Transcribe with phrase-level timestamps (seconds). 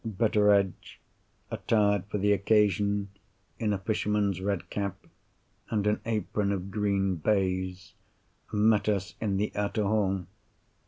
[0.03, 0.99] Betteredge,
[1.51, 3.09] attired for the occasion
[3.59, 5.05] in a fisherman's red cap,
[5.69, 7.93] and an apron of green baize,
[8.51, 10.25] met us in the outer hall.